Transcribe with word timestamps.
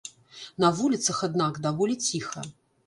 На 0.65 0.71
вуліцах, 0.79 1.21
аднак, 1.31 1.63
даволі 1.69 1.95
ціха. 2.09 2.49